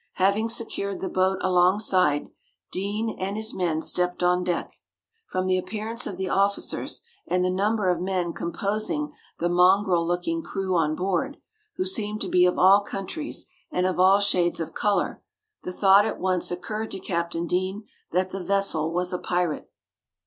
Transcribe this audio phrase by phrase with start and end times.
[0.13, 2.31] Having secured the boat alongside,
[2.71, 4.71] Deane and his men stepped on deck.
[5.27, 10.41] From the appearance of the officers and the number of men composing the mongrel looking
[10.41, 11.37] crew on board,
[11.75, 15.21] who seemed to be of all countries and of all shades of colour,
[15.61, 19.69] the thought at once occurred to Captain Deane that the vessel was a pirate.